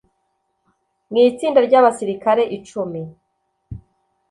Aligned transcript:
Mu 1.11 1.17
itsinda 1.29 1.59
ry'abasirikare 1.67 2.43
icumi 2.57 3.01